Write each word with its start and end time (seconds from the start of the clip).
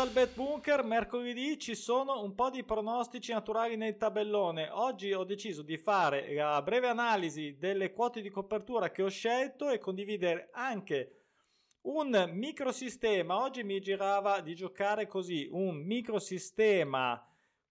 Dal 0.00 0.08
Bet 0.08 0.34
Bunker, 0.34 0.82
mercoledì 0.82 1.58
ci 1.58 1.74
sono 1.74 2.22
un 2.22 2.34
po' 2.34 2.48
di 2.48 2.64
pronostici 2.64 3.32
naturali 3.32 3.76
nel 3.76 3.98
tabellone. 3.98 4.70
Oggi 4.70 5.12
ho 5.12 5.24
deciso 5.24 5.60
di 5.60 5.76
fare 5.76 6.32
la 6.32 6.62
breve 6.62 6.88
analisi 6.88 7.58
delle 7.58 7.92
quote 7.92 8.22
di 8.22 8.30
copertura 8.30 8.90
che 8.90 9.02
ho 9.02 9.10
scelto 9.10 9.68
e 9.68 9.78
condividere 9.78 10.48
anche 10.52 11.24
un 11.82 12.30
microsistema. 12.32 13.42
Oggi 13.42 13.62
mi 13.62 13.78
girava 13.78 14.40
di 14.40 14.54
giocare 14.54 15.06
così, 15.06 15.46
un 15.52 15.76
microsistema 15.76 17.22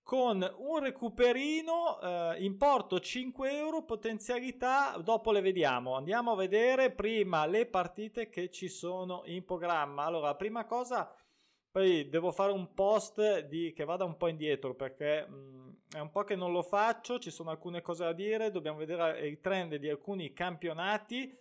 con 0.04 0.48
un 0.58 0.80
recuperino, 0.82 2.00
eh, 2.00 2.44
importo 2.44 3.00
5 3.00 3.58
euro, 3.58 3.86
potenzialità, 3.86 4.96
dopo 5.04 5.32
le 5.32 5.42
vediamo. 5.42 5.96
Andiamo 5.96 6.34
a 6.34 6.36
vedere 6.36 6.92
prima 6.92 7.48
le 7.48 7.66
partite 7.66 8.30
che 8.30 8.52
ci 8.52 8.70
sono 8.70 9.24
in 9.26 9.44
programma. 9.44 10.04
Allora, 10.04 10.36
prima 10.36 10.66
cosa 10.66 11.12
poi 11.72 12.10
devo 12.10 12.32
fare 12.32 12.52
un 12.52 12.74
post 12.74 13.46
di, 13.48 13.74
che 13.74 13.86
vada 13.86 14.04
un 14.04 14.18
po' 14.18 14.28
indietro 14.28 14.74
perché 14.74 15.28
mh, 15.28 15.34
mm, 15.34 15.70
è 15.92 16.00
un 16.00 16.12
po' 16.12 16.24
che 16.24 16.36
non 16.36 16.52
lo 16.52 16.62
faccio, 16.62 17.20
ci 17.20 17.32
sono 17.32 17.50
alcune 17.50 17.82
cose 17.82 18.04
da 18.04 18.14
dire, 18.14 18.52
dobbiamo 18.52 18.78
vedere 18.78 19.28
i 19.28 19.40
trend 19.40 19.76
di 19.76 19.90
alcuni 19.90 20.34
campionati, 20.34 21.36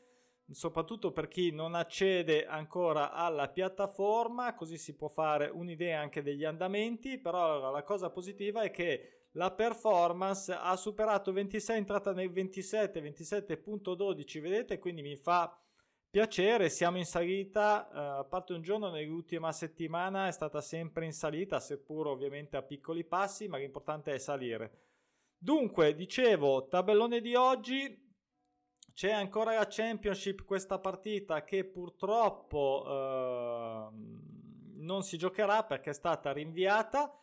soprattutto 0.50 1.12
per 1.12 1.28
chi 1.28 1.50
non 1.50 1.74
accede 1.74 2.46
ancora 2.46 3.12
alla 3.12 3.48
piattaforma, 3.48 4.54
così 4.54 4.78
si 4.78 4.96
può 4.96 5.08
fare 5.08 5.48
un'idea 5.48 6.00
anche 6.00 6.22
degli 6.22 6.44
andamenti, 6.44 7.18
però 7.18 7.70
la 7.70 7.82
cosa 7.82 8.10
positiva 8.10 8.62
è 8.62 8.70
che 8.70 9.26
la 9.32 9.50
performance 9.50 10.52
ha 10.52 10.74
superato 10.76 11.32
26, 11.32 11.74
è 11.74 11.78
entrata 11.78 12.12
nel 12.12 12.30
27, 12.30 13.00
27.12, 13.00 14.40
vedete, 14.40 14.78
quindi 14.78 15.02
mi 15.02 15.16
fa 15.16 15.54
Piacere, 16.18 16.68
siamo 16.68 16.96
in 16.96 17.04
salita, 17.04 17.88
uh, 17.92 18.18
a 18.18 18.24
parte 18.24 18.52
un 18.52 18.60
giorno 18.60 18.90
nell'ultima 18.90 19.52
settimana 19.52 20.26
è 20.26 20.32
stata 20.32 20.60
sempre 20.60 21.04
in 21.04 21.12
salita, 21.12 21.60
seppur 21.60 22.08
ovviamente 22.08 22.56
a 22.56 22.62
piccoli 22.62 23.04
passi, 23.04 23.46
ma 23.46 23.56
l'importante 23.56 24.12
è 24.12 24.18
salire. 24.18 24.80
Dunque, 25.38 25.94
dicevo, 25.94 26.66
tabellone 26.66 27.20
di 27.20 27.36
oggi, 27.36 28.12
c'è 28.92 29.12
ancora 29.12 29.54
la 29.54 29.68
Championship, 29.70 30.44
questa 30.44 30.80
partita 30.80 31.44
che 31.44 31.64
purtroppo 31.64 32.82
uh, 32.84 33.92
non 34.74 35.04
si 35.04 35.18
giocherà 35.18 35.62
perché 35.62 35.90
è 35.90 35.94
stata 35.94 36.32
rinviata. 36.32 37.16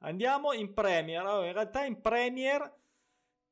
Andiamo 0.00 0.52
in 0.52 0.74
Premier, 0.74 1.24
allora 1.24 1.46
in 1.46 1.54
realtà 1.54 1.86
in 1.86 1.98
Premier 1.98 2.70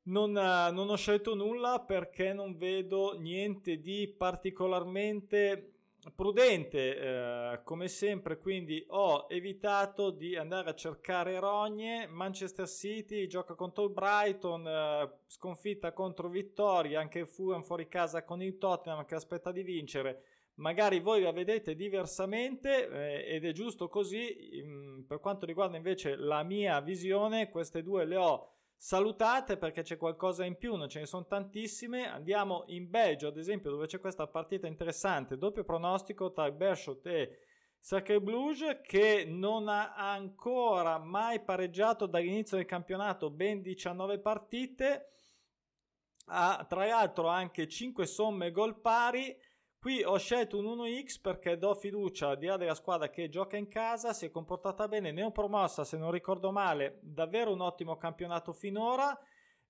non, 0.03 0.35
eh, 0.35 0.71
non, 0.71 0.89
ho 0.89 0.95
scelto 0.95 1.35
nulla 1.35 1.79
perché 1.79 2.33
non 2.33 2.57
vedo 2.57 3.17
niente 3.17 3.79
di 3.79 4.07
particolarmente 4.07 5.69
prudente 6.13 6.97
eh, 6.97 7.61
come 7.63 7.87
sempre 7.87 8.37
quindi 8.37 8.83
ho 8.89 9.27
evitato 9.29 10.09
di 10.09 10.35
andare 10.35 10.71
a 10.71 10.75
cercare 10.75 11.39
rogne. 11.39 12.07
Manchester 12.07 12.67
City 12.67 13.27
gioca 13.27 13.53
contro 13.55 13.85
il 13.85 13.91
Brighton 13.91 14.67
eh, 14.67 15.11
sconfitta 15.27 15.93
contro 15.93 16.27
vittoria 16.27 16.99
anche 16.99 17.25
Fulham 17.25 17.61
fuori 17.61 17.87
casa 17.87 18.23
con 18.25 18.41
il 18.41 18.57
Tottenham 18.57 19.05
che 19.05 19.15
aspetta 19.15 19.51
di 19.51 19.63
vincere. 19.63 20.23
Magari 20.55 20.99
voi 20.99 21.21
la 21.21 21.31
vedete 21.31 21.73
diversamente 21.73 22.87
eh, 22.87 23.35
ed 23.35 23.45
è 23.45 23.53
giusto 23.53 23.87
così. 23.87 24.61
Mm, 24.63 25.01
per 25.03 25.19
quanto 25.19 25.45
riguarda 25.45 25.77
invece 25.77 26.15
la 26.15 26.43
mia 26.43 26.79
visione 26.81 27.49
queste 27.49 27.81
due 27.81 28.05
le 28.05 28.17
ho 28.17 28.47
salutate 28.83 29.55
perché 29.55 29.81
c'è 29.81 29.95
qualcosa 29.95 30.43
in 30.43 30.57
più, 30.57 30.75
non 30.75 30.89
ce 30.89 30.99
ne 30.99 31.05
sono 31.05 31.25
tantissime. 31.25 32.05
Andiamo 32.05 32.65
in 32.67 32.89
Belgio, 32.89 33.29
ad 33.29 33.37
esempio, 33.37 33.71
dove 33.71 33.87
c'è 33.87 33.97
questa 33.97 34.27
partita 34.27 34.67
interessante, 34.67 35.37
doppio 35.37 35.63
pronostico 35.63 36.33
tra 36.33 36.51
Bershot 36.51 37.05
e 37.07 37.39
Sacre 37.79 38.19
Blues 38.19 38.81
che 38.81 39.23
non 39.25 39.69
ha 39.69 39.95
ancora 39.95 40.97
mai 40.97 41.41
pareggiato 41.41 42.07
dall'inizio 42.07 42.57
del 42.57 42.65
campionato 42.65 43.29
ben 43.29 43.61
19 43.61 44.19
partite. 44.19 45.11
Ha 46.25 46.65
tra 46.67 46.85
l'altro 46.85 47.29
anche 47.29 47.69
5 47.69 48.05
somme 48.05 48.51
gol 48.51 48.81
pari 48.81 49.33
Qui 49.83 50.01
ho 50.01 50.17
scelto 50.17 50.59
un 50.59 50.79
1x 50.79 51.19
perché 51.19 51.57
do 51.57 51.75
fiducia 51.75 52.29
al 52.29 52.37
di 52.37 52.45
là 52.45 52.55
della 52.55 52.73
squadra 52.73 53.09
che 53.09 53.27
gioca 53.27 53.57
in 53.57 53.67
casa, 53.67 54.13
si 54.13 54.25
è 54.25 54.31
comportata 54.31 54.87
bene, 54.87 55.11
neopromossa 55.11 55.83
se 55.83 55.97
non 55.97 56.09
ricordo 56.09 56.53
male, 56.53 56.99
davvero 57.01 57.51
un 57.51 57.59
ottimo 57.59 57.97
campionato 57.97 58.53
finora. 58.53 59.19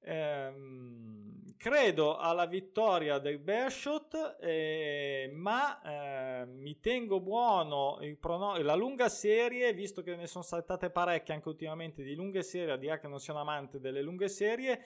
Ehm, 0.01 1.56
credo 1.57 2.18
alla 2.18 2.46
vittoria 2.46 3.18
del 3.18 3.40
Bearshot, 3.40 4.38
eh, 4.40 5.31
ma 5.34 5.81
eh, 5.81 6.45
mi 6.45 6.80
tengo 6.80 7.19
buono 7.19 7.97
prono- 8.19 8.57
la 8.57 8.75
lunga 8.75 9.09
serie, 9.09 9.74
visto 9.74 10.03
che 10.03 10.16
ne 10.16 10.28
sono 10.28 10.44
saltate 10.44 10.91
parecchie 10.91 11.34
anche 11.34 11.50
ultimamente 11.50 12.03
di 12.03 12.13
lunghe 12.13 12.44
serie, 12.44 12.74
a 12.74 12.78
dire 12.78 13.00
che 13.00 13.07
non 13.07 13.19
sia 13.19 13.34
un 13.34 13.40
amante 13.40 13.80
delle 13.80 14.03
lunghe 14.03 14.30
serie 14.30 14.80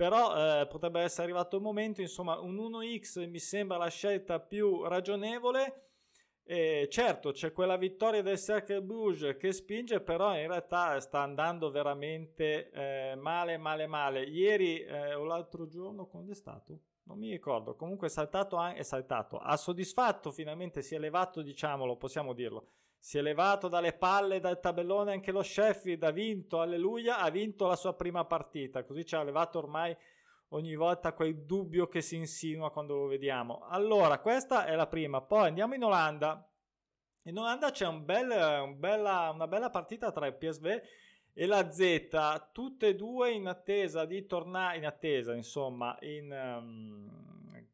però 0.00 0.62
eh, 0.62 0.66
potrebbe 0.66 1.02
essere 1.02 1.24
arrivato 1.24 1.56
il 1.56 1.62
momento, 1.62 2.00
insomma 2.00 2.40
un 2.40 2.56
1x 2.56 3.28
mi 3.28 3.38
sembra 3.38 3.76
la 3.76 3.90
scelta 3.90 4.40
più 4.40 4.84
ragionevole. 4.84 5.88
E 6.42 6.88
certo, 6.90 7.32
c'è 7.32 7.52
quella 7.52 7.76
vittoria 7.76 8.22
del 8.22 8.38
Cercle 8.38 8.80
Bruges 8.80 9.36
che 9.36 9.52
spinge, 9.52 10.00
però 10.00 10.34
in 10.38 10.46
realtà 10.46 10.98
sta 11.00 11.20
andando 11.20 11.70
veramente 11.70 12.70
eh, 12.70 13.14
male, 13.14 13.58
male, 13.58 13.86
male. 13.86 14.22
Ieri 14.22 14.80
eh, 14.80 15.12
o 15.12 15.24
l'altro 15.24 15.66
giorno, 15.66 16.06
quando 16.06 16.32
è 16.32 16.34
stato? 16.34 16.80
Non 17.02 17.18
mi 17.18 17.30
ricordo. 17.30 17.76
Comunque 17.76 18.06
è 18.06 18.10
saltato, 18.10 18.58
è 18.58 18.82
saltato. 18.82 19.36
Ha 19.36 19.54
soddisfatto, 19.58 20.30
finalmente 20.32 20.80
si 20.80 20.94
è 20.94 20.96
elevato, 20.96 21.42
diciamolo, 21.42 21.98
possiamo 21.98 22.32
dirlo 22.32 22.68
si 23.00 23.16
è 23.16 23.22
levato 23.22 23.68
dalle 23.68 23.94
palle 23.94 24.40
dal 24.40 24.60
tabellone 24.60 25.12
anche 25.12 25.32
lo 25.32 25.42
Sheffield, 25.42 26.04
ha 26.04 26.10
vinto, 26.10 26.60
alleluia, 26.60 27.18
ha 27.18 27.30
vinto 27.30 27.66
la 27.66 27.74
sua 27.74 27.94
prima 27.94 28.26
partita, 28.26 28.84
così 28.84 29.06
ci 29.06 29.14
ha 29.14 29.22
levato 29.22 29.58
ormai 29.58 29.96
ogni 30.48 30.74
volta 30.76 31.14
quel 31.14 31.44
dubbio 31.44 31.88
che 31.88 32.02
si 32.02 32.16
insinua 32.16 32.70
quando 32.70 32.96
lo 32.96 33.06
vediamo. 33.06 33.66
Allora, 33.68 34.18
questa 34.18 34.66
è 34.66 34.74
la 34.74 34.86
prima, 34.86 35.22
poi 35.22 35.48
andiamo 35.48 35.74
in 35.74 35.82
Olanda. 35.82 36.46
In 37.24 37.38
Olanda 37.38 37.70
c'è 37.70 37.86
un 37.86 38.04
bel, 38.04 38.30
un 38.30 38.78
bella, 38.78 39.30
una 39.32 39.48
bella 39.48 39.70
partita 39.70 40.12
tra 40.12 40.26
il 40.26 40.34
PSV 40.34 40.80
e 41.32 41.46
la 41.46 41.70
Z, 41.70 42.50
tutte 42.52 42.88
e 42.88 42.94
due 42.96 43.30
in 43.32 43.46
attesa 43.46 44.04
di 44.04 44.26
tornare, 44.26 44.76
in 44.76 44.84
attesa 44.84 45.34
insomma, 45.34 45.96
in, 46.00 46.30
um, 46.30 47.29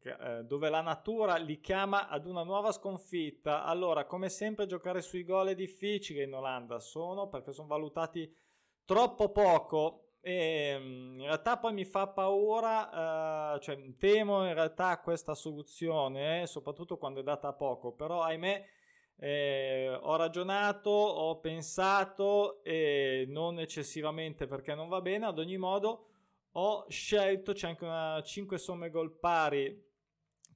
eh, 0.07 0.43
dove 0.43 0.69
la 0.69 0.81
natura 0.81 1.35
li 1.37 1.59
chiama 1.59 2.07
ad 2.07 2.25
una 2.25 2.43
nuova 2.43 2.71
sconfitta. 2.71 3.63
Allora, 3.63 4.05
come 4.05 4.29
sempre, 4.29 4.65
giocare 4.65 5.01
sui 5.01 5.23
gol 5.23 5.49
è 5.49 5.55
difficile 5.55 6.23
in 6.23 6.33
Olanda, 6.33 6.79
sono 6.79 7.27
perché 7.27 7.51
sono 7.51 7.67
valutati 7.67 8.31
troppo 8.85 9.29
poco. 9.31 10.03
E 10.21 10.77
mm, 10.79 11.19
in 11.19 11.25
realtà 11.25 11.57
poi 11.57 11.73
mi 11.73 11.85
fa 11.85 12.07
paura, 12.07 13.55
eh, 13.55 13.59
cioè 13.61 13.77
temo 13.97 14.45
in 14.45 14.53
realtà 14.53 14.99
questa 14.99 15.35
soluzione, 15.35 16.41
eh, 16.41 16.47
soprattutto 16.47 16.97
quando 16.97 17.21
è 17.21 17.23
data 17.23 17.53
poco, 17.53 17.93
però 17.93 18.21
ahimè 18.21 18.65
eh, 19.19 19.97
ho 19.99 20.15
ragionato, 20.15 20.89
ho 20.89 21.39
pensato 21.39 22.63
e 22.63 23.25
non 23.27 23.59
eccessivamente 23.59 24.47
perché 24.47 24.75
non 24.75 24.89
va 24.89 25.01
bene, 25.01 25.25
ad 25.25 25.39
ogni 25.39 25.57
modo 25.57 26.07
ho 26.51 26.85
scelto, 26.89 27.53
c'è 27.53 27.67
anche 27.67 27.85
una 27.85 28.21
5 28.23 28.57
somme 28.57 28.89
gol 28.89 29.17
pari 29.17 29.85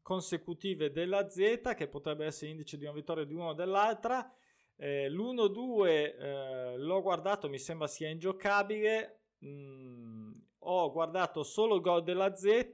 consecutive 0.01 0.91
della 0.91 1.29
Z 1.29 1.73
che 1.75 1.87
potrebbe 1.87 2.25
essere 2.25 2.51
indice 2.51 2.77
di 2.77 2.85
una 2.85 2.93
vittoria 2.93 3.23
di 3.23 3.33
una 3.33 3.49
o 3.49 3.53
dell'altra. 3.53 4.31
Eh, 4.75 5.09
l'1-2 5.09 5.87
eh, 5.87 6.77
l'ho 6.77 7.01
guardato, 7.01 7.49
mi 7.49 7.59
sembra 7.59 7.87
sia 7.87 8.09
ingiocabile. 8.09 9.19
Mm, 9.45 10.31
ho 10.59 10.91
guardato 10.91 11.43
solo 11.43 11.75
il 11.75 11.81
gol 11.81 12.03
della 12.03 12.35
Z 12.35 12.71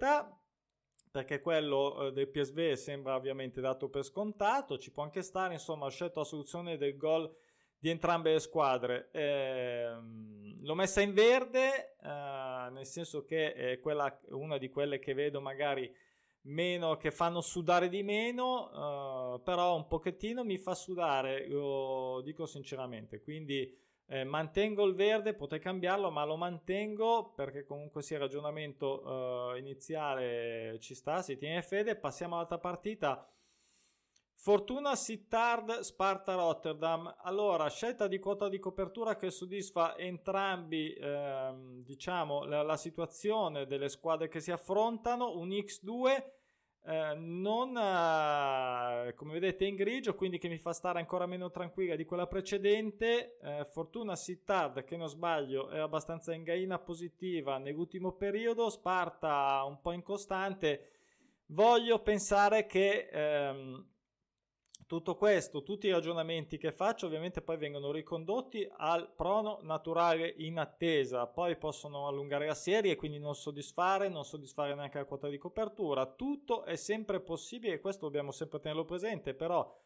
perché 1.17 1.41
quello 1.41 2.07
eh, 2.07 2.11
del 2.11 2.29
PSV 2.29 2.73
sembra 2.73 3.15
ovviamente 3.15 3.59
dato 3.59 3.89
per 3.89 4.03
scontato, 4.03 4.77
ci 4.77 4.91
può 4.91 5.03
anche 5.03 5.23
stare, 5.23 5.53
insomma 5.53 5.85
ho 5.85 5.89
scelto 5.89 6.19
la 6.19 6.25
soluzione 6.25 6.77
del 6.77 6.95
gol 6.95 7.33
di 7.79 7.89
entrambe 7.89 8.33
le 8.33 8.39
squadre. 8.39 9.09
Eh, 9.11 9.89
l'ho 10.61 10.75
messa 10.75 11.01
in 11.01 11.13
verde, 11.13 11.95
eh, 12.01 12.69
nel 12.71 12.85
senso 12.85 13.23
che 13.23 13.53
è 13.53 13.79
quella, 13.79 14.19
una 14.29 14.57
di 14.57 14.69
quelle 14.69 14.99
che 14.99 15.13
vedo 15.13 15.41
magari 15.41 15.91
meno, 16.47 16.97
che 16.97 17.11
fanno 17.11 17.41
sudare 17.41 17.89
di 17.89 18.03
meno, 18.03 19.33
uh, 19.35 19.43
però 19.43 19.75
un 19.75 19.87
pochettino 19.87 20.43
mi 20.43 20.57
fa 20.57 20.75
sudare, 20.75 21.47
lo 21.47 22.21
dico 22.23 22.45
sinceramente. 22.45 23.21
Quindi 23.21 23.75
eh, 24.07 24.23
mantengo 24.23 24.85
il 24.85 24.93
verde, 24.93 25.33
potrei 25.33 25.59
cambiarlo, 25.59 26.09
ma 26.11 26.23
lo 26.23 26.37
mantengo 26.37 27.33
perché 27.35 27.65
comunque 27.65 28.01
sia 28.01 28.15
il 28.15 28.23
ragionamento 28.23 29.03
uh, 29.03 29.57
iniziale 29.57 30.77
ci 30.79 30.95
sta, 30.95 31.21
si 31.21 31.37
tiene 31.37 31.61
fede. 31.61 31.95
Passiamo 31.95 32.35
all'altra 32.35 32.59
partita. 32.59 33.29
Fortuna 34.47 34.95
Sittard 34.95 35.79
Sparta 35.79 36.33
Rotterdam. 36.35 37.13
Allora, 37.23 37.67
scelta 37.67 38.07
di 38.07 38.17
quota 38.17 38.47
di 38.47 38.59
copertura 38.59 39.17
che 39.17 39.29
soddisfa 39.29 39.97
entrambi, 39.97 40.93
ehm, 40.93 41.83
diciamo, 41.83 42.45
la, 42.45 42.61
la, 42.61 42.77
situazione 42.77 43.65
delle 43.65 43.89
squadre 43.89 44.29
che 44.29 44.39
si 44.39 44.49
affrontano. 44.49 45.37
Un 45.37 45.49
X2 45.49 46.23
eh, 46.85 47.13
non 47.17 47.75
eh, 47.75 49.13
come 49.15 49.33
vedete 49.33 49.65
in 49.65 49.75
grigio 49.75 50.15
quindi 50.15 50.37
che 50.37 50.47
mi 50.47 50.59
fa 50.59 50.71
stare 50.71 50.99
ancora 50.99 51.25
meno 51.25 51.51
tranquilla 51.51 51.97
di 51.97 52.05
quella 52.05 52.27
precedente 52.27 53.37
eh, 53.39 53.65
Fortuna 53.65 54.15
Sittard 54.15 54.85
che 54.85 54.95
non 54.95 55.09
sbaglio 55.09 55.67
è 55.67 55.79
abbastanza 55.79 56.33
in 56.33 56.43
gaina 56.43 56.79
positiva 56.79 57.57
nell'ultimo 57.57 58.13
periodo 58.13 58.69
Sparta 58.69 59.61
un 59.67 59.81
po' 59.81 59.91
incostante 59.91 60.91
voglio 61.47 62.01
pensare 62.01 62.65
che 62.65 63.09
ehm, 63.11 63.95
tutto 64.87 65.15
questo, 65.15 65.63
tutti 65.63 65.87
i 65.87 65.91
ragionamenti 65.91 66.57
che 66.57 66.71
faccio 66.71 67.07
ovviamente 67.07 67.41
poi 67.41 67.57
vengono 67.57 67.91
ricondotti 67.91 68.67
al 68.77 69.11
prono 69.13 69.59
naturale 69.63 70.33
in 70.37 70.57
attesa, 70.57 71.27
poi 71.27 71.57
possono 71.57 72.07
allungare 72.07 72.47
la 72.47 72.55
serie 72.55 72.93
e 72.93 72.95
quindi 72.95 73.19
non 73.19 73.35
soddisfare, 73.35 74.07
non 74.07 74.23
soddisfare 74.23 74.73
neanche 74.73 74.97
la 74.97 75.05
quota 75.05 75.27
di 75.27 75.37
copertura, 75.37 76.05
tutto 76.05 76.63
è 76.63 76.77
sempre 76.77 77.19
possibile 77.19 77.73
e 77.73 77.79
questo 77.81 78.05
dobbiamo 78.05 78.31
sempre 78.31 78.59
tenerlo 78.59 78.85
presente, 78.85 79.33
però 79.33 79.77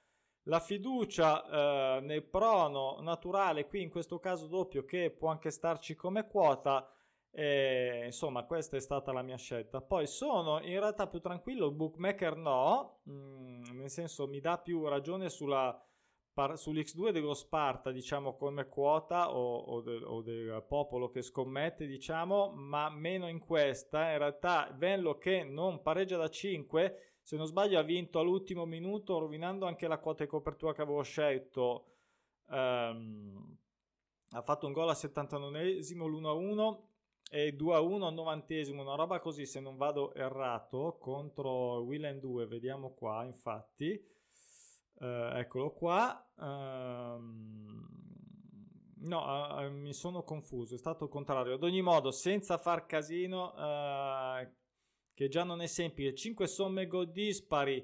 la 0.43 0.59
fiducia 0.59 1.97
eh, 1.97 2.01
nel 2.01 2.23
prono 2.23 2.97
naturale, 3.01 3.65
qui 3.65 3.81
in 3.81 3.89
questo 3.89 4.19
caso 4.19 4.45
doppio 4.45 4.85
che 4.85 5.09
può 5.09 5.29
anche 5.29 5.49
starci 5.49 5.95
come 5.95 6.27
quota, 6.27 6.87
e, 7.33 8.03
insomma, 8.05 8.43
questa 8.43 8.75
è 8.75 8.81
stata 8.81 9.13
la 9.13 9.21
mia 9.21 9.37
scelta. 9.37 9.81
Poi 9.81 10.05
sono 10.05 10.59
in 10.61 10.79
realtà 10.79 11.07
più 11.07 11.21
tranquillo, 11.21 11.67
il 11.67 11.73
bookmaker 11.73 12.35
no, 12.35 12.99
mm, 13.09 13.63
nel 13.73 13.89
senso 13.89 14.27
mi 14.27 14.41
dà 14.41 14.57
più 14.57 14.85
ragione 14.87 15.29
sulla, 15.29 15.81
par, 16.33 16.53
sull'X2 16.57 17.11
dello 17.11 17.33
Sparta, 17.33 17.91
diciamo 17.91 18.35
come 18.35 18.67
quota 18.67 19.33
o, 19.33 19.57
o, 19.59 19.81
de, 19.81 19.95
o, 20.03 20.21
del 20.21 20.63
popolo 20.67 21.09
che 21.09 21.21
scommette, 21.21 21.87
diciamo, 21.87 22.51
ma 22.53 22.89
meno 22.89 23.29
in 23.29 23.39
questa. 23.39 24.11
In 24.11 24.17
realtà 24.17 24.73
Venlo 24.77 25.17
che 25.17 25.43
non 25.43 25.81
pareggia 25.81 26.17
da 26.17 26.29
5, 26.29 27.17
se 27.21 27.37
non 27.37 27.45
sbaglio 27.45 27.79
ha 27.79 27.83
vinto 27.83 28.19
all'ultimo 28.19 28.65
minuto, 28.65 29.19
rovinando 29.19 29.65
anche 29.65 29.87
la 29.87 29.99
quota 29.99 30.23
di 30.23 30.29
copertura 30.29 30.73
che 30.73 30.81
avevo 30.81 31.01
scelto. 31.01 31.85
Um, 32.47 33.57
ha 34.33 34.41
fatto 34.41 34.65
un 34.67 34.73
gol 34.73 34.89
a 34.89 34.93
79esimo 34.93 36.05
l'1-1 36.07 36.89
e 37.33 37.53
2 37.53 37.75
a 37.75 37.79
1 37.79 38.07
al 38.07 38.13
novantesimo, 38.13 38.81
una 38.81 38.95
roba 38.95 39.21
così 39.21 39.45
se 39.45 39.61
non 39.61 39.77
vado 39.77 40.13
errato 40.13 40.97
contro 40.99 41.79
Willen 41.79 42.19
2, 42.19 42.45
vediamo 42.45 42.93
qua 42.93 43.23
infatti, 43.23 43.91
eh, 44.99 45.31
eccolo 45.35 45.71
qua, 45.71 46.29
um, 46.35 47.87
no 49.03 49.55
uh, 49.55 49.71
mi 49.71 49.93
sono 49.93 50.23
confuso, 50.23 50.75
è 50.75 50.77
stato 50.77 51.05
il 51.05 51.09
contrario, 51.09 51.53
ad 51.53 51.63
ogni 51.63 51.81
modo 51.81 52.11
senza 52.11 52.57
far 52.57 52.85
casino, 52.85 53.53
uh, 53.53 54.45
che 55.13 55.29
già 55.29 55.45
non 55.45 55.61
è 55.61 55.67
semplice, 55.67 56.13
5 56.13 56.47
somme 56.47 56.85
gol 56.85 57.13
dispari, 57.13 57.81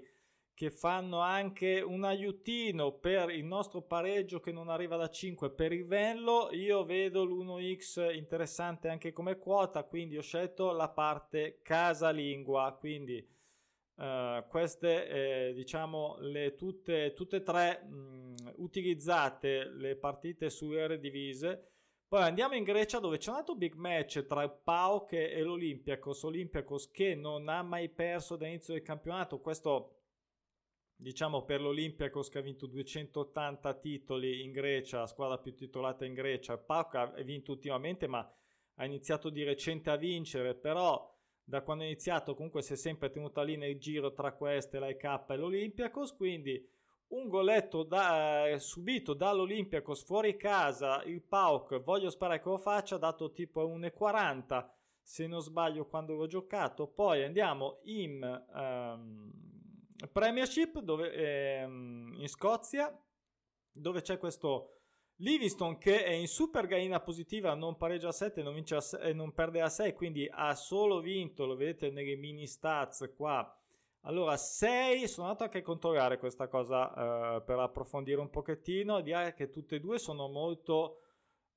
che 0.57 0.71
fanno 0.71 1.19
anche 1.19 1.81
un 1.81 2.03
aiutino 2.03 2.93
per 2.93 3.29
il 3.29 3.45
nostro 3.45 3.83
pareggio 3.83 4.39
che 4.39 4.51
non 4.51 4.69
arriva 4.69 4.95
da 4.95 5.07
5 5.07 5.51
per 5.51 5.71
il 5.71 5.85
Venlo. 5.85 6.49
Io 6.51 6.83
vedo 6.83 7.23
l'1x 7.23 8.15
interessante 8.15 8.87
anche 8.89 9.13
come 9.13 9.37
quota, 9.37 9.83
quindi 9.83 10.17
ho 10.17 10.21
scelto 10.23 10.71
la 10.71 10.89
parte 10.89 11.59
casalingua. 11.61 12.75
Quindi 12.79 13.23
uh, 13.97 14.47
queste, 14.47 15.49
eh, 15.49 15.53
diciamo, 15.53 16.17
le 16.21 16.55
tutte, 16.55 17.13
e 17.13 17.43
tre 17.43 17.83
mh, 17.83 18.53
utilizzate 18.55 19.69
le 19.69 19.95
partite 19.95 20.49
su 20.49 20.71
Eredivisie. 20.71 21.73
Poi 22.07 22.23
andiamo 22.23 22.55
in 22.55 22.63
Grecia 22.63 22.97
dove 22.97 23.19
c'è 23.19 23.29
un 23.29 23.35
altro 23.35 23.53
big 23.53 23.75
match 23.75 24.25
tra 24.25 24.41
il 24.41 24.57
PAOK 24.63 25.11
e 25.11 25.39
l'Olympiakos. 25.43 26.23
Olympiakos 26.23 26.89
che 26.89 27.13
non 27.13 27.47
ha 27.47 27.61
mai 27.61 27.89
perso 27.89 28.35
dall'inizio 28.35 28.73
del 28.73 28.81
campionato. 28.81 29.39
Questo 29.39 29.91
diciamo 30.99 31.43
per 31.43 31.61
l'Olympiakos 31.61 32.27
che 32.27 32.39
ha 32.39 32.41
vinto 32.41 32.65
280 32.65 33.73
titoli 33.75 34.43
in 34.43 34.51
Grecia, 34.51 34.99
la 34.99 35.07
squadra 35.07 35.37
più 35.37 35.53
titolata 35.53 36.05
in 36.05 36.13
Grecia, 36.13 36.57
PAOK 36.57 36.95
ha 36.95 37.13
vinto 37.23 37.51
ultimamente 37.51 38.07
ma 38.07 38.29
ha 38.79 38.85
iniziato 38.85 39.29
di 39.29 39.43
recente 39.43 39.91
a 39.91 39.95
vincere, 39.95 40.55
però 40.55 41.15
da 41.43 41.61
quando 41.61 41.83
è 41.83 41.87
iniziato 41.87 42.33
comunque 42.33 42.63
si 42.63 42.73
è 42.73 42.75
sempre 42.75 43.11
tenuta 43.11 43.43
lì 43.43 43.57
nel 43.57 43.79
giro 43.79 44.11
tra 44.11 44.33
queste, 44.33 44.79
la 44.79 44.89
EK 44.89 45.25
e 45.29 45.37
l'Olympiakos, 45.37 46.15
quindi 46.15 46.67
un 47.09 47.29
goletto 47.29 47.83
da, 47.83 48.47
eh, 48.47 48.59
subito 48.59 49.13
dall'Olympiakos 49.13 50.03
fuori 50.03 50.35
casa, 50.35 51.03
il 51.03 51.21
PAOK, 51.21 51.81
voglio 51.81 52.09
sparare 52.09 52.41
che 52.41 52.49
lo 52.49 52.57
faccia, 52.57 52.97
dato 52.97 53.31
tipo 53.31 53.65
1,40 53.65 54.67
se 55.01 55.25
non 55.25 55.41
sbaglio 55.41 55.85
quando 55.85 56.15
l'ho 56.15 56.27
giocato, 56.27 56.87
poi 56.87 57.23
andiamo 57.23 57.79
in... 57.83 58.45
Um, 58.53 59.46
Premiership 60.11 60.79
dove, 60.79 61.11
ehm, 61.11 62.13
in 62.17 62.27
Scozia 62.27 62.95
dove 63.71 64.01
c'è 64.01 64.17
questo 64.17 64.77
Livingston 65.17 65.77
che 65.79 66.03
è 66.03 66.11
in 66.11 66.27
super 66.27 66.67
gaina 66.67 66.99
positiva, 66.99 67.55
non 67.55 67.77
pareggia 67.77 68.09
a 68.09 68.11
7 68.11 68.43
non 68.43 68.63
a 68.69 68.79
6, 68.81 69.15
non 69.15 69.33
perde 69.33 69.61
a 69.61 69.69
6, 69.69 69.93
quindi 69.93 70.29
ha 70.31 70.53
solo 70.53 70.99
vinto, 70.99 71.45
lo 71.45 71.55
vedete 71.55 71.89
nelle 71.89 72.15
mini 72.15 72.45
stats 72.45 73.11
qua. 73.15 73.51
Allora 74.01 74.37
6, 74.37 75.07
sono 75.07 75.25
andato 75.27 75.45
anche 75.45 75.57
a 75.59 75.63
controllare 75.63 76.19
questa 76.19 76.47
cosa 76.47 77.37
eh, 77.37 77.41
per 77.41 77.57
approfondire 77.57 78.21
un 78.21 78.29
pochettino, 78.29 79.01
direi 79.01 79.33
che 79.33 79.49
tutte 79.49 79.77
e 79.77 79.79
due 79.79 79.97
sono 79.97 80.27
molto 80.27 81.01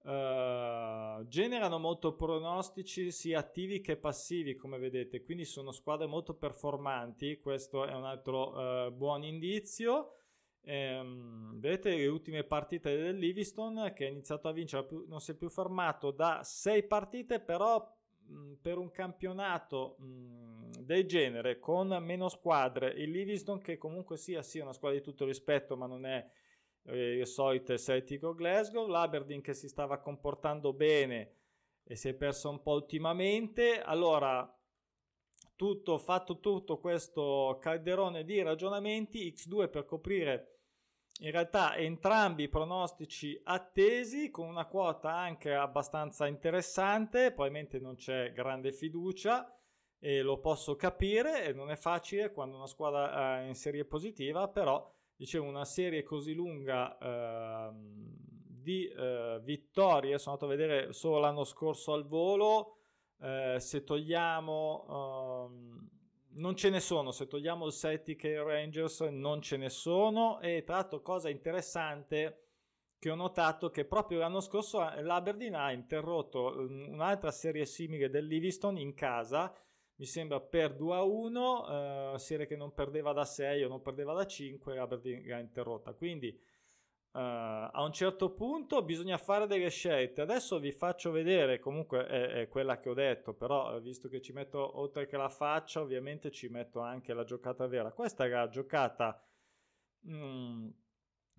Uh, 0.03 1.27
generano 1.29 1.79
molto 1.79 2.15
pronostici 2.15 3.11
sia 3.11 3.41
attivi 3.41 3.81
che 3.81 3.97
passivi 3.97 4.55
come 4.55 4.79
vedete. 4.79 5.23
Quindi 5.23 5.45
sono 5.45 5.73
squadre 5.73 6.07
molto 6.07 6.35
performanti. 6.35 7.39
Questo 7.39 7.85
è 7.85 7.93
un 7.93 8.05
altro 8.05 8.87
uh, 8.87 8.91
buon 8.93 9.25
indizio. 9.25 10.15
Um, 10.63 11.59
vedete 11.59 11.97
le 11.97 12.07
ultime 12.07 12.45
partite 12.45 12.97
del 12.97 13.17
Livingston 13.17 13.93
che 13.95 14.07
ha 14.07 14.09
iniziato 14.09 14.47
a 14.47 14.53
vincere 14.53 14.87
non 15.07 15.21
si 15.21 15.31
è 15.31 15.35
più 15.35 15.49
fermato 15.49 16.11
da 16.11 16.43
sei 16.45 16.83
partite 16.83 17.41
però 17.41 17.97
per 18.61 18.77
un 18.77 18.91
campionato 18.91 19.97
del 19.99 21.07
genere 21.07 21.59
con 21.59 21.89
meno 22.03 22.29
squadre. 22.29 22.91
Il 22.91 23.11
Livingston 23.11 23.61
che 23.61 23.77
comunque 23.79 24.17
sia, 24.17 24.43
sia 24.43 24.63
una 24.63 24.73
squadra 24.73 24.99
di 24.99 25.05
tutto 25.05 25.25
rispetto 25.25 25.77
ma 25.77 25.87
non 25.87 26.07
è 26.07 26.25
eh, 26.85 27.17
le 27.17 27.27
solite 27.27 27.79
Celtico 27.79 28.35
Glasgow, 28.35 28.87
l'Aberdeen 28.87 29.41
che 29.41 29.55
si 29.55 29.69
stava 29.69 29.99
comportando 29.99 30.73
bene 30.73 31.37
e 31.85 31.97
si 31.97 32.09
è 32.09 32.15
perso 32.15 32.51
un 32.51 32.63
po' 32.63 32.73
ultimamente. 32.73 33.81
Allora, 33.81 34.49
tutto, 35.57 35.99
fatto 35.99 36.41
tutto 36.41 36.79
questo 36.79 37.59
calderone 37.61 38.25
di 38.25 38.41
ragionamenti, 38.43 39.33
X2 39.33 39.71
per 39.71 39.85
coprire 39.85 40.61
in 41.21 41.33
realtà 41.33 41.77
entrambi 41.77 42.45
i 42.45 42.49
pronostici 42.49 43.39
attesi 43.45 44.31
con 44.31 44.49
una 44.49 44.67
quota 44.67 45.13
anche 45.13 45.53
abbastanza 45.53 46.27
interessante, 46.27 47.33
probabilmente 47.33 47.79
non 47.79 47.97
c'è 47.97 48.33
grande 48.33 48.73
fiducia 48.73 49.55
e 49.99 50.23
lo 50.23 50.39
posso 50.39 50.77
capire 50.77 51.53
non 51.53 51.71
è 51.71 51.77
facile 51.77 52.33
quando 52.33 52.57
una 52.57 52.67
squadra 52.67 53.41
è 53.41 53.47
in 53.47 53.55
serie 53.55 53.85
positiva, 53.85 54.49
però 54.49 54.91
dicevo, 55.21 55.45
una 55.45 55.67
serie 55.67 56.03
così 56.03 56.33
lunga 56.33 56.97
eh, 56.97 57.71
di 57.75 58.87
eh, 58.87 59.39
vittorie, 59.43 60.19
sono 60.19 60.35
andato 60.35 60.51
a 60.51 60.57
vedere 60.57 60.93
solo 60.95 61.19
l'anno 61.19 61.45
scorso 61.45 61.93
al 61.93 62.07
volo, 62.07 62.79
eh, 63.21 63.57
se 63.59 63.85
togliamo... 63.85 65.49
Ehm, 65.49 65.89
non 66.33 66.55
ce 66.55 66.71
ne 66.71 66.79
sono, 66.79 67.11
se 67.11 67.27
togliamo 67.27 67.67
il 67.67 67.73
Celtic 67.73 68.23
e 68.23 68.31
i 68.31 68.37
Rangers 68.37 69.01
non 69.01 69.43
ce 69.43 69.57
ne 69.57 69.69
sono 69.69 70.39
e 70.41 70.63
tra 70.65 70.77
l'altro 70.77 71.03
cosa 71.03 71.29
interessante 71.29 72.45
che 73.01 73.11
ho 73.11 73.17
notato 73.17 73.69
che 73.71 73.85
proprio 73.85 74.21
l'anno 74.21 74.39
scorso 74.39 74.79
l'Aberdeen 74.79 75.57
ha 75.57 75.73
interrotto 75.73 76.55
mm, 76.57 76.93
un'altra 76.93 77.33
serie 77.33 77.67
simile 77.67 78.11
del 78.11 78.27
Livingston 78.27 78.79
in 78.79 78.95
casa 78.95 79.53
mi 80.01 80.07
sembra 80.07 80.41
per 80.41 80.75
2 80.75 80.97
a 80.97 81.03
1, 81.03 82.15
eh, 82.15 82.19
serie 82.19 82.47
che 82.47 82.57
non 82.57 82.73
perdeva 82.73 83.13
da 83.13 83.27
6 83.27 83.65
o 83.65 83.69
non 83.69 83.83
perdeva 83.83 84.15
da 84.15 84.27
5, 84.27 84.79
Aberdeen 84.79 85.27
l'ha 85.27 85.39
interrotta. 85.39 85.93
Quindi 85.93 86.29
eh, 86.29 86.39
a 87.13 87.83
un 87.83 87.93
certo 87.93 88.31
punto 88.31 88.83
bisogna 88.83 89.19
fare 89.19 89.47
delle 89.47 89.69
scelte. 89.69 90.23
Adesso 90.23 90.59
vi 90.59 90.73
faccio 90.73 91.11
vedere, 91.11 91.59
comunque 91.59 92.07
è, 92.07 92.29
è, 92.29 92.49
quella 92.49 92.79
che 92.79 92.89
ho 92.89 92.95
detto, 92.95 93.35
però 93.35 93.77
eh, 93.77 93.83
visto 93.83 94.09
che 94.09 94.23
ci 94.23 94.33
metto 94.33 94.79
oltre 94.79 95.05
che 95.05 95.19
la 95.19 95.29
faccia, 95.29 95.83
ovviamente 95.83 96.31
ci 96.31 96.49
metto 96.49 96.81
anche 96.81 97.13
la 97.13 97.25
giocata 97.25 97.67
vera. 97.67 97.93
Questa 97.93 98.25
è 98.25 98.29
la 98.31 98.49
giocata 98.49 99.23
mm, 100.09 100.69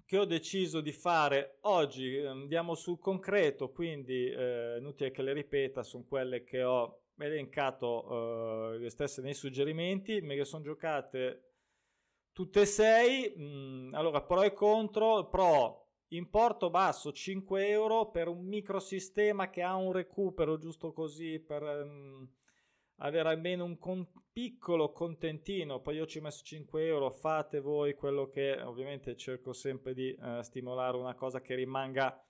che 0.06 0.18
ho 0.20 0.25
deciso 0.25 0.82
di 0.82 0.91
fare 0.91 1.58
oggi. 1.62 2.20
Andiamo 2.20 2.75
sul 2.75 3.00
concreto, 3.00 3.72
quindi 3.72 4.30
eh, 4.30 4.75
inutile 4.77 5.10
che 5.10 5.24
le 5.24 5.34
ripeta, 5.34 5.82
sono 5.82 6.06
quelle 6.08 6.44
che 6.44 6.62
ho 6.62 7.00
elencato 7.25 8.05
uh, 8.07 8.77
le 8.77 8.89
stesse 8.89 9.21
nei 9.21 9.33
suggerimenti, 9.33 10.21
me 10.21 10.35
le 10.35 10.45
sono 10.45 10.63
giocate 10.63 11.51
tutte 12.31 12.61
e 12.61 12.65
sei. 12.65 13.33
Mm, 13.37 13.93
allora, 13.93 14.21
pro 14.21 14.43
e 14.43 14.53
contro, 14.53 15.27
pro 15.27 15.81
importo 16.09 16.69
basso 16.69 17.11
5 17.11 17.67
euro 17.67 18.09
per 18.11 18.27
un 18.27 18.45
microsistema 18.45 19.49
che 19.49 19.61
ha 19.61 19.75
un 19.75 19.93
recupero 19.93 20.57
giusto 20.57 20.91
così 20.91 21.39
per 21.39 21.63
um, 21.63 22.27
avere 22.97 23.29
almeno 23.29 23.63
un 23.63 23.77
con- 23.77 24.07
piccolo 24.31 24.91
contentino, 24.91 25.81
poi 25.81 25.95
io 25.95 26.05
ci 26.05 26.19
ho 26.19 26.21
messo 26.21 26.43
5 26.43 26.85
euro, 26.85 27.09
fate 27.09 27.59
voi 27.59 27.95
quello 27.95 28.27
che 28.29 28.61
ovviamente 28.61 29.15
cerco 29.15 29.53
sempre 29.53 29.93
di 29.93 30.13
eh, 30.13 30.39
stimolare 30.43 30.97
una 30.97 31.15
cosa 31.15 31.41
che 31.41 31.55
rimanga 31.55 32.23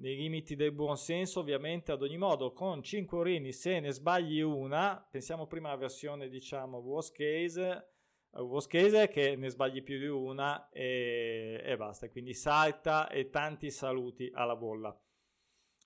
nei 0.00 0.16
limiti 0.16 0.54
del 0.54 0.72
buon 0.72 0.96
senso, 0.96 1.40
ovviamente 1.40 1.92
ad 1.92 2.02
ogni 2.02 2.18
modo 2.18 2.52
con 2.52 2.82
5 2.82 3.18
orini 3.18 3.52
se 3.52 3.80
ne 3.80 3.90
sbagli 3.90 4.40
una, 4.40 5.06
pensiamo 5.10 5.46
prima 5.46 5.68
alla 5.68 5.78
versione 5.78 6.28
diciamo 6.28 6.78
worst 6.78 7.14
case, 7.16 7.88
uh, 8.30 8.40
worst 8.42 8.68
case 8.68 9.08
che 9.08 9.34
ne 9.36 9.48
sbagli 9.48 9.82
più 9.82 9.98
di 9.98 10.06
una 10.06 10.68
e, 10.70 11.60
e 11.64 11.76
basta, 11.76 12.08
quindi 12.10 12.34
salta 12.34 13.08
e 13.08 13.30
tanti 13.30 13.70
saluti 13.70 14.30
alla 14.32 14.56
bolla 14.56 14.96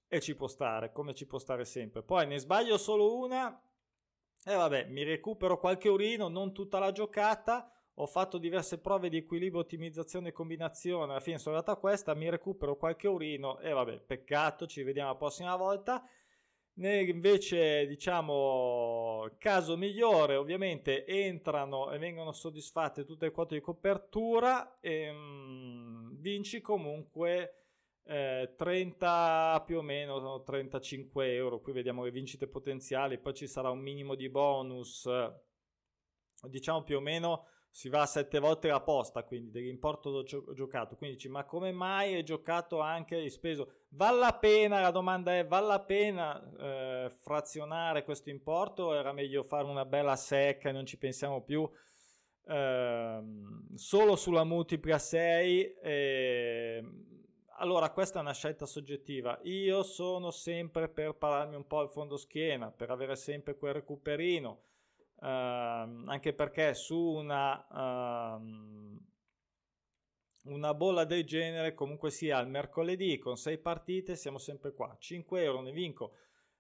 e 0.08 0.20
ci 0.20 0.36
può 0.36 0.46
stare, 0.46 0.92
come 0.92 1.14
ci 1.14 1.26
può 1.26 1.38
stare 1.38 1.64
sempre. 1.64 2.02
Poi 2.02 2.26
ne 2.26 2.38
sbaglio 2.38 2.76
solo 2.76 3.16
una 3.16 3.58
e 4.44 4.54
vabbè, 4.54 4.88
mi 4.88 5.04
recupero 5.04 5.58
qualche 5.58 5.88
urino, 5.88 6.28
non 6.28 6.52
tutta 6.52 6.78
la 6.78 6.92
giocata. 6.92 7.72
Ho 7.96 8.06
fatto 8.06 8.38
diverse 8.38 8.78
prove 8.78 9.10
di 9.10 9.18
equilibrio, 9.18 9.60
ottimizzazione 9.60 10.28
e 10.28 10.32
combinazione. 10.32 11.12
Alla 11.12 11.20
fine 11.20 11.38
sono 11.38 11.56
arrivato 11.56 11.76
a 11.76 11.80
questa, 11.80 12.14
mi 12.14 12.30
recupero 12.30 12.76
qualche 12.76 13.06
urino 13.06 13.58
e 13.58 13.70
vabbè, 13.70 14.00
peccato, 14.00 14.66
ci 14.66 14.82
vediamo 14.82 15.10
la 15.10 15.16
prossima 15.16 15.56
volta. 15.56 16.02
Invece, 16.74 17.86
diciamo, 17.86 19.28
caso 19.36 19.76
migliore, 19.76 20.36
ovviamente 20.36 21.04
entrano 21.04 21.92
e 21.92 21.98
vengono 21.98 22.32
soddisfatte 22.32 23.04
tutte 23.04 23.26
le 23.26 23.30
quote 23.30 23.56
di 23.56 23.60
copertura 23.60 24.78
e 24.80 25.12
mh, 25.12 26.16
vinci 26.18 26.62
comunque 26.62 27.62
eh, 28.04 28.54
30 28.56 29.62
più 29.66 29.78
o 29.78 29.82
meno 29.82 30.42
35 30.42 31.34
euro 31.34 31.60
qui 31.60 31.72
vediamo 31.72 32.02
le 32.02 32.10
vincite 32.10 32.48
potenziali 32.48 33.18
poi 33.18 33.32
ci 33.32 33.46
sarà 33.46 33.70
un 33.70 33.78
minimo 33.78 34.16
di 34.16 34.28
bonus 34.28 35.08
diciamo 36.48 36.82
più 36.82 36.96
o 36.96 37.00
meno 37.00 37.46
si 37.74 37.88
va 37.88 38.02
a 38.02 38.06
7 38.06 38.38
volte 38.38 38.68
la 38.68 38.82
posta 38.82 39.24
quindi 39.24 39.50
dell'importo 39.50 40.22
gio- 40.22 40.52
giocato. 40.52 40.94
Quindi 40.94 41.16
dici 41.16 41.28
ma 41.28 41.44
come 41.44 41.72
mai 41.72 42.14
hai 42.14 42.22
giocato 42.22 42.80
anche 42.80 43.16
hai 43.16 43.30
speso 43.30 43.86
vale 43.88 44.18
la 44.18 44.34
pena 44.34 44.80
la 44.80 44.90
domanda 44.90 45.36
è 45.36 45.46
vale 45.46 45.66
la 45.66 45.80
pena 45.80 46.52
eh, 46.58 47.10
frazionare 47.10 48.04
questo 48.04 48.28
importo? 48.28 48.94
Era 48.94 49.12
meglio 49.12 49.42
fare 49.42 49.64
una 49.64 49.86
bella 49.86 50.16
secca 50.16 50.68
e 50.68 50.72
non 50.72 50.84
ci 50.84 50.98
pensiamo 50.98 51.42
più 51.42 51.68
eh, 52.44 53.22
solo 53.74 54.16
sulla 54.16 54.44
multipla 54.44 54.98
6 54.98 55.74
eh, 55.82 56.84
allora, 57.62 57.90
questa 57.90 58.18
è 58.18 58.22
una 58.22 58.32
scelta 58.32 58.66
soggettiva. 58.66 59.38
Io 59.44 59.84
sono 59.84 60.32
sempre 60.32 60.88
per 60.88 61.14
pararmi 61.14 61.54
un 61.54 61.64
po' 61.64 61.80
il 61.82 61.90
fondo 61.90 62.16
schiena, 62.16 62.72
per 62.72 62.90
avere 62.90 63.14
sempre 63.14 63.56
quel 63.56 63.74
recuperino, 63.74 64.62
ehm, 65.22 66.08
anche 66.08 66.32
perché 66.34 66.74
su 66.74 66.98
una, 66.98 67.66
ehm, 68.36 68.98
una 70.44 70.74
bolla 70.74 71.04
del 71.04 71.24
genere, 71.24 71.74
comunque 71.74 72.10
sia 72.10 72.40
il 72.40 72.48
mercoledì 72.48 73.18
con 73.18 73.36
6 73.36 73.58
partite, 73.58 74.16
siamo 74.16 74.38
sempre 74.38 74.72
qua. 74.74 74.96
5 74.98 75.42
euro 75.42 75.60
ne 75.62 75.72
vinco 75.72 76.14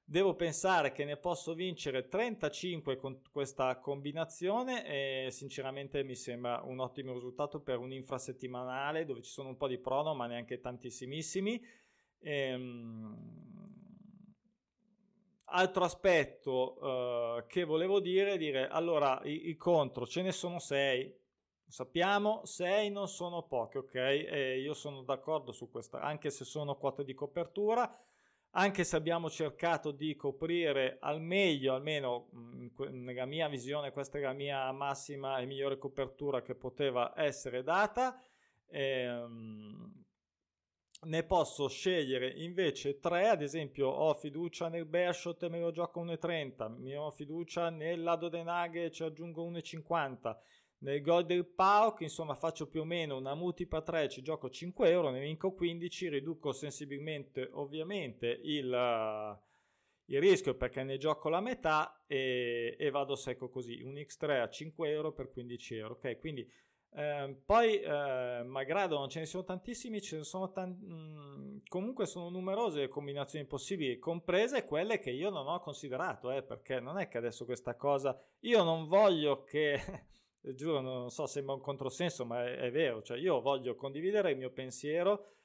Devo 0.04 0.34
pensare 0.34 0.92
che 0.92 1.04
ne 1.04 1.16
posso 1.16 1.54
vincere 1.54 2.08
35 2.08 2.96
con 2.96 3.22
questa 3.30 3.78
combinazione 3.78 4.84
e 4.84 5.30
sinceramente 5.30 6.02
mi 6.02 6.16
sembra 6.16 6.60
un 6.64 6.80
ottimo 6.80 7.14
risultato 7.14 7.60
per 7.60 7.78
un 7.78 7.92
infrasettimanale 7.92 9.04
dove 9.04 9.22
ci 9.22 9.30
sono 9.30 9.48
un 9.48 9.56
po' 9.56 9.68
di 9.68 9.78
prono 9.78 10.14
ma 10.14 10.26
neanche 10.26 10.60
tantissimissimi. 10.60 11.64
Ehm... 12.18 13.61
Altro 15.54 15.84
aspetto 15.84 16.78
uh, 16.80 17.46
che 17.46 17.64
volevo 17.64 18.00
dire, 18.00 18.36
dire 18.36 18.68
allora 18.68 19.20
i, 19.24 19.50
i 19.50 19.56
contro 19.56 20.06
ce 20.06 20.22
ne 20.22 20.32
sono 20.32 20.58
6, 20.58 21.14
sappiamo 21.66 22.44
6 22.44 22.90
non 22.90 23.06
sono 23.06 23.42
pochi, 23.42 23.76
ok? 23.78 23.94
E 23.94 24.60
io 24.60 24.74
sono 24.74 25.02
d'accordo 25.02 25.52
su 25.52 25.70
questa, 25.70 26.00
anche 26.00 26.30
se 26.30 26.44
sono 26.44 26.76
quote 26.76 27.04
di 27.04 27.14
copertura 27.14 27.90
anche 28.54 28.84
se 28.84 28.96
abbiamo 28.96 29.30
cercato 29.30 29.92
di 29.92 30.14
coprire 30.14 30.98
al 31.00 31.20
meglio, 31.22 31.74
almeno 31.74 32.28
nella 32.90 33.24
mia 33.24 33.48
visione, 33.48 33.92
questa 33.92 34.18
è 34.18 34.20
la 34.20 34.32
mia 34.32 34.70
massima 34.72 35.38
e 35.38 35.46
migliore 35.46 35.78
copertura 35.78 36.42
che 36.42 36.54
poteva 36.54 37.14
essere 37.16 37.62
data. 37.62 38.20
Ehm, 38.68 40.01
ne 41.04 41.22
posso 41.24 41.68
scegliere 41.68 42.28
invece 42.28 43.00
tre, 43.00 43.28
ad 43.28 43.42
esempio 43.42 43.88
ho 43.88 44.14
fiducia 44.14 44.68
nel 44.68 44.86
Bearshot 44.86 45.42
e 45.42 45.48
me 45.48 45.60
lo 45.60 45.70
gioco 45.70 46.04
1,30, 46.04 46.78
mi 46.78 46.96
ho 46.96 47.10
fiducia 47.10 47.70
nel 47.70 48.02
Lado 48.02 48.28
Denaghe 48.28 48.84
e 48.84 48.90
ci 48.90 49.02
aggiungo 49.02 49.48
1,50 49.50 50.36
nel 50.82 51.00
gol 51.00 51.24
del 51.24 51.46
PAOK, 51.46 52.00
insomma, 52.00 52.34
faccio 52.34 52.68
più 52.68 52.80
o 52.80 52.84
meno 52.84 53.16
una 53.16 53.34
multipla 53.34 53.82
3, 53.82 54.08
ci 54.08 54.22
gioco 54.22 54.50
5 54.50 54.90
euro, 54.90 55.10
ne 55.10 55.20
vinco 55.20 55.52
15, 55.52 56.08
riduco 56.08 56.52
sensibilmente 56.52 57.48
ovviamente 57.52 58.40
il, 58.42 59.38
il 60.06 60.20
rischio 60.20 60.56
perché 60.56 60.82
ne 60.82 60.98
gioco 60.98 61.28
la 61.28 61.40
metà 61.40 62.04
e, 62.06 62.76
e, 62.78 62.90
vado 62.90 63.14
secco 63.14 63.48
così, 63.48 63.80
un 63.82 63.94
X3 63.94 64.40
a 64.40 64.48
5 64.48 64.90
euro 64.90 65.12
per 65.12 65.30
15 65.30 65.76
euro, 65.76 65.94
ok? 65.94 66.18
Quindi 66.18 66.50
eh, 66.94 67.40
poi 67.46 67.80
eh, 67.80 68.42
malgrado 68.44 68.98
non 68.98 69.08
ce 69.08 69.20
ne 69.20 69.26
sono 69.26 69.44
tantissimi, 69.44 70.02
ce 70.02 70.18
ne 70.18 70.24
sono 70.24 70.52
tanti, 70.52 70.84
mh, 70.84 70.94
mm, 70.94 71.58
comunque 71.68 72.04
sono 72.04 72.28
numerose 72.28 72.80
le 72.80 72.88
combinazioni 72.88 73.46
possibili, 73.46 73.98
comprese 73.98 74.64
quelle 74.64 74.98
che 74.98 75.10
io 75.10 75.30
non 75.30 75.46
ho 75.46 75.58
considerato, 75.60 76.30
eh, 76.30 76.42
perché 76.42 76.80
non 76.80 76.98
è 76.98 77.08
che 77.08 77.16
adesso 77.16 77.46
questa 77.46 77.76
cosa, 77.76 78.18
io 78.40 78.62
non 78.62 78.86
voglio 78.86 79.42
che 79.44 79.80
giuro, 80.54 80.80
non 80.80 81.10
so, 81.10 81.26
sembra 81.26 81.54
un 81.54 81.62
controsenso, 81.62 82.26
ma 82.26 82.44
è, 82.44 82.56
è 82.56 82.70
vero, 82.70 83.00
cioè 83.00 83.16
io 83.18 83.40
voglio 83.40 83.74
condividere 83.74 84.32
il 84.32 84.36
mio 84.36 84.50
pensiero 84.50 85.36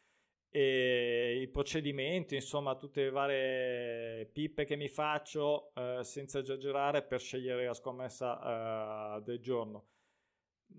e 0.50 1.40
i 1.42 1.48
procedimenti, 1.48 2.36
insomma, 2.36 2.76
tutte 2.76 3.04
le 3.04 3.10
varie 3.10 4.26
pippe 4.26 4.66
che 4.66 4.76
mi 4.76 4.90
faccio 4.90 5.72
eh, 5.76 6.04
senza 6.04 6.40
esagerare 6.40 7.04
per 7.04 7.22
scegliere 7.22 7.66
la 7.66 7.74
scommessa 7.74 9.18
eh, 9.18 9.22
del 9.22 9.40
giorno. 9.40 9.86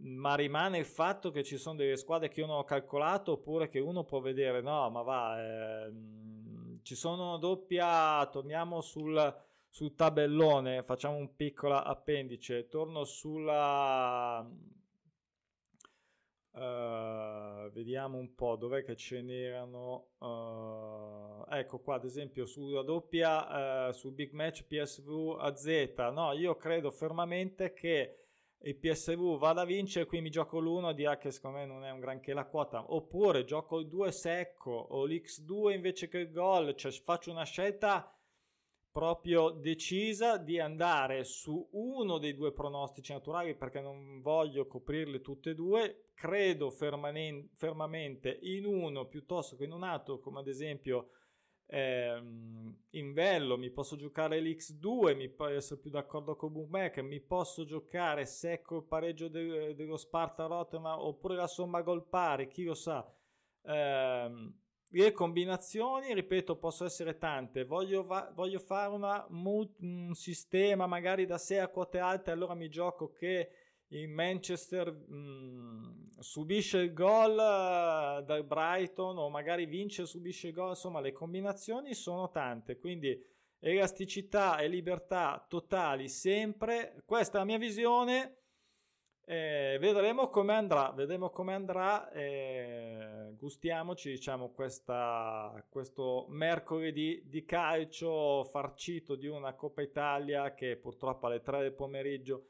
Ma 0.00 0.34
rimane 0.36 0.78
il 0.78 0.84
fatto 0.84 1.30
che 1.30 1.42
ci 1.42 1.56
sono 1.56 1.76
delle 1.76 1.96
squadre 1.96 2.28
che 2.28 2.40
io 2.40 2.46
non 2.46 2.58
ho 2.58 2.64
calcolato 2.64 3.32
oppure 3.32 3.68
che 3.68 3.80
uno 3.80 4.04
può 4.04 4.20
vedere, 4.20 4.60
no, 4.60 4.88
ma 4.90 5.02
va, 5.02 5.42
eh, 5.42 5.92
ci 6.82 6.94
sono 6.94 7.36
doppia, 7.38 8.24
torniamo 8.26 8.80
sul 8.80 9.46
sul 9.68 9.94
tabellone, 9.94 10.82
facciamo 10.82 11.16
un 11.16 11.36
piccolo 11.36 11.76
appendice, 11.76 12.68
torno 12.68 13.04
sulla... 13.04 14.44
Uh, 16.50 17.70
vediamo 17.70 18.18
un 18.18 18.34
po' 18.34 18.56
dov'è 18.56 18.82
che 18.82 18.96
ce 18.96 19.22
n'erano 19.22 20.08
uh, 20.18 21.44
ecco 21.54 21.78
qua 21.78 21.94
ad 21.94 22.04
esempio 22.04 22.46
sulla 22.46 22.82
doppia 22.82 23.88
uh, 23.88 23.92
sul 23.92 24.10
big 24.10 24.32
match 24.32 24.64
PSV 24.64 25.36
AZ 25.38 25.92
no 26.12 26.32
io 26.32 26.56
credo 26.56 26.90
fermamente 26.90 27.72
che 27.74 28.27
il 28.62 28.76
PSV 28.76 29.38
vada 29.38 29.60
a 29.60 29.64
vincere 29.64 30.06
qui 30.06 30.20
mi 30.20 30.30
gioco 30.30 30.58
l'1 30.58 30.92
dirà 30.92 31.16
che 31.16 31.30
secondo 31.30 31.58
me 31.58 31.66
non 31.66 31.84
è 31.84 31.90
un 31.90 32.00
granché 32.00 32.32
la 32.32 32.44
quota. 32.44 32.92
Oppure 32.92 33.44
gioco 33.44 33.78
il 33.78 33.88
2 33.88 34.10
secco 34.10 34.72
o 34.72 35.06
l'X2 35.06 35.72
invece 35.72 36.08
che 36.08 36.18
il 36.18 36.32
gol 36.32 36.74
cioè 36.74 36.90
faccio 36.90 37.30
una 37.30 37.44
scelta 37.44 38.12
proprio 38.90 39.50
decisa 39.50 40.38
di 40.38 40.58
andare 40.58 41.22
su 41.22 41.68
uno 41.72 42.18
dei 42.18 42.34
due 42.34 42.52
pronostici 42.52 43.12
naturali 43.12 43.54
perché 43.54 43.80
non 43.80 44.20
voglio 44.20 44.66
coprirle 44.66 45.20
tutte 45.20 45.50
e 45.50 45.54
due, 45.54 46.10
credo 46.14 46.70
fermamente 46.70 48.38
in 48.42 48.66
uno 48.66 49.06
piuttosto 49.06 49.54
che 49.54 49.64
in 49.64 49.72
un 49.72 49.84
altro, 49.84 50.18
come 50.18 50.40
ad 50.40 50.48
esempio 50.48 51.10
ehm, 51.68 52.76
in 52.90 53.12
Vello 53.12 53.56
mi 53.58 53.70
posso 53.70 53.96
giocare 53.96 54.40
l'X2, 54.40 55.14
mi 55.14 55.28
può 55.28 55.46
essere 55.46 55.80
più 55.80 55.90
d'accordo 55.90 56.36
con 56.36 56.52
Bookmaker, 56.52 57.02
mi 57.04 57.20
posso 57.20 57.64
giocare 57.64 58.26
secco 58.26 58.76
il 58.76 58.84
pareggio 58.84 59.28
de- 59.28 59.74
dello 59.74 59.96
Sparta 59.96 60.46
Rotterdam 60.46 60.98
oppure 61.00 61.36
la 61.36 61.46
somma 61.46 61.82
gol 61.82 62.04
pari, 62.04 62.48
chi 62.48 62.64
lo 62.64 62.74
sa. 62.74 63.06
Ehm, 63.62 64.54
le 64.92 65.12
combinazioni, 65.12 66.14
ripeto, 66.14 66.56
possono 66.56 66.88
essere 66.88 67.18
tante. 67.18 67.64
Voglio, 67.64 68.04
va- 68.04 68.30
voglio 68.34 68.58
fare 68.58 68.90
una, 68.92 69.26
un 69.28 70.14
sistema 70.14 70.86
magari 70.86 71.26
da 71.26 71.36
6 71.38 71.58
a 71.58 71.68
quote 71.68 71.98
alte, 71.98 72.30
allora 72.30 72.54
mi 72.54 72.68
gioco 72.70 73.12
che 73.12 73.50
il 73.88 74.08
Manchester 74.08 74.92
mh, 74.92 75.14
mm, 75.14 76.08
subisce 76.18 76.78
il 76.78 76.92
gol 76.92 77.32
uh, 77.32 78.22
dal 78.24 78.44
Brighton 78.44 79.16
o 79.18 79.30
magari 79.30 79.66
vince 79.66 80.02
e 80.02 80.06
subisce 80.06 80.48
il 80.48 80.54
gol. 80.54 80.70
Insomma, 80.70 81.00
le 81.00 81.12
combinazioni 81.12 81.94
sono 81.94 82.30
tante, 82.30 82.78
quindi 82.78 83.18
elasticità 83.60 84.58
e 84.58 84.68
libertà 84.68 85.44
totali 85.48 86.08
sempre. 86.08 87.02
Questa 87.04 87.36
è 87.36 87.40
la 87.40 87.46
mia 87.46 87.58
visione 87.58 88.34
Eh, 89.30 89.76
vedremo 89.78 90.30
come 90.30 90.54
andrà, 90.54 90.90
vedremo 90.92 91.28
come 91.28 91.52
andrà. 91.52 92.10
Eh, 92.12 93.34
gustiamoci, 93.36 94.08
diciamo, 94.10 94.52
questa, 94.52 95.62
questo 95.68 96.24
mercoledì 96.30 97.22
di 97.26 97.44
calcio 97.44 98.44
farcito 98.44 99.16
di 99.16 99.26
una 99.26 99.52
Coppa 99.54 99.82
Italia 99.82 100.54
che 100.54 100.78
purtroppo 100.78 101.26
alle 101.26 101.42
3 101.42 101.60
del 101.60 101.74
pomeriggio 101.74 102.46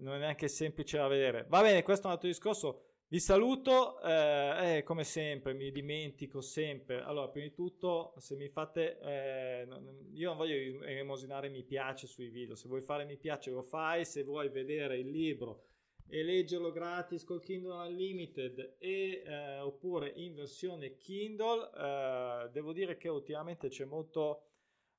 non 0.00 0.14
è 0.14 0.18
neanche 0.18 0.48
semplice 0.48 0.98
da 0.98 1.08
vedere. 1.08 1.46
Va 1.48 1.62
bene, 1.62 1.82
questo 1.82 2.04
è 2.04 2.06
un 2.06 2.12
altro 2.12 2.28
discorso. 2.28 2.84
Vi 3.08 3.18
saluto, 3.18 4.00
eh, 4.02 4.76
eh, 4.76 4.82
come 4.84 5.02
sempre, 5.02 5.52
mi 5.52 5.72
dimentico 5.72 6.40
sempre. 6.40 7.02
Allora, 7.02 7.28
prima 7.28 7.46
di 7.46 7.52
tutto, 7.52 8.14
se 8.18 8.36
mi 8.36 8.48
fate, 8.48 9.00
eh, 9.00 9.66
io 10.12 10.28
non 10.28 10.36
voglio 10.36 10.84
emosinare 10.84 11.48
mi 11.48 11.64
piace 11.64 12.06
sui 12.06 12.28
video, 12.28 12.54
se 12.54 12.68
vuoi 12.68 12.82
fare 12.82 13.04
mi 13.04 13.16
piace 13.16 13.50
lo 13.50 13.62
fai, 13.62 14.04
se 14.04 14.22
vuoi 14.22 14.48
vedere 14.48 14.96
il 14.98 15.10
libro 15.10 15.64
e 16.10 16.22
leggerlo 16.24 16.72
gratis 16.72 17.24
col 17.24 17.40
Kindle 17.40 17.88
Unlimited 17.88 18.76
e, 18.78 19.22
eh, 19.24 19.58
oppure 19.60 20.12
in 20.16 20.34
versione 20.34 20.96
Kindle, 20.96 21.70
eh, 21.76 22.50
devo 22.50 22.72
dire 22.72 22.96
che 22.96 23.08
ultimamente 23.08 23.68
c'è 23.68 23.84
molto, 23.84 24.42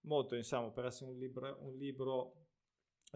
molto, 0.02 0.36
insomma, 0.36 0.70
per 0.72 0.86
essere 0.86 1.12
un 1.12 1.18
libro, 1.18 1.58
un 1.62 1.78
libro 1.78 2.41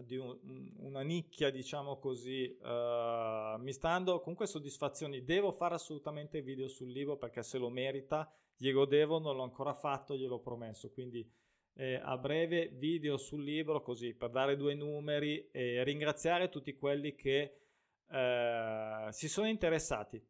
di 0.02 0.16
un, 0.16 0.38
una 0.78 1.02
nicchia, 1.02 1.50
diciamo 1.50 1.98
così, 1.98 2.56
uh, 2.60 3.58
mi 3.58 3.72
sta 3.72 3.88
dando 3.88 4.20
comunque 4.20 4.46
soddisfazioni. 4.46 5.24
Devo 5.24 5.52
fare 5.52 5.74
assolutamente 5.74 6.42
video 6.42 6.68
sul 6.68 6.90
libro 6.90 7.16
perché 7.16 7.42
se 7.42 7.58
lo 7.58 7.70
merita, 7.70 8.30
glielo 8.56 8.84
devo, 8.84 9.18
non 9.18 9.36
l'ho 9.36 9.42
ancora 9.42 9.74
fatto, 9.74 10.16
gliel'ho 10.16 10.40
promesso. 10.40 10.90
Quindi 10.90 11.28
eh, 11.74 12.00
a 12.02 12.16
breve 12.18 12.68
video 12.68 13.16
sul 13.16 13.42
libro, 13.42 13.82
così 13.82 14.14
per 14.14 14.30
dare 14.30 14.56
due 14.56 14.74
numeri 14.74 15.48
e 15.50 15.82
ringraziare 15.84 16.48
tutti 16.48 16.74
quelli 16.76 17.14
che 17.14 17.60
eh, 18.08 19.08
si 19.10 19.28
sono 19.28 19.48
interessati. 19.48 20.24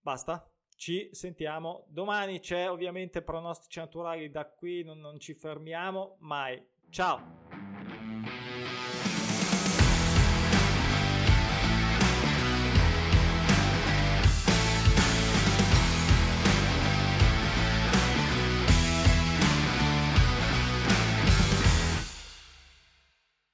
Basta. 0.00 0.44
Ci 0.80 1.10
sentiamo 1.12 1.84
domani. 1.88 2.40
C'è 2.40 2.70
ovviamente 2.70 3.20
pronostici 3.20 3.80
naturali 3.80 4.30
da 4.30 4.46
qui, 4.46 4.82
non, 4.82 4.98
non 4.98 5.20
ci 5.20 5.34
fermiamo 5.34 6.16
mai. 6.20 6.66
Ciao! 6.88 7.99